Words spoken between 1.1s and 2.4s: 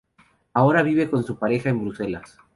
con su pareja en Bruselas.